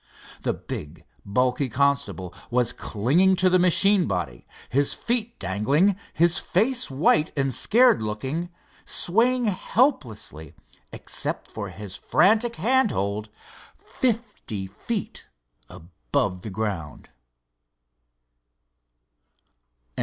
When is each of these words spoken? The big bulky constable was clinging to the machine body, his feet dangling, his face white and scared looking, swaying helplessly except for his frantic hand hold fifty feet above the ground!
The 0.41 0.55
big 0.55 1.05
bulky 1.23 1.69
constable 1.69 2.33
was 2.49 2.73
clinging 2.73 3.35
to 3.35 3.51
the 3.51 3.59
machine 3.59 4.07
body, 4.07 4.47
his 4.69 4.95
feet 4.95 5.37
dangling, 5.37 5.95
his 6.11 6.39
face 6.39 6.89
white 6.89 7.31
and 7.37 7.53
scared 7.53 8.01
looking, 8.01 8.49
swaying 8.83 9.45
helplessly 9.45 10.55
except 10.91 11.51
for 11.51 11.69
his 11.69 11.97
frantic 11.97 12.55
hand 12.55 12.89
hold 12.89 13.29
fifty 13.75 14.65
feet 14.65 15.27
above 15.69 16.41
the 16.41 16.49
ground! 16.49 17.09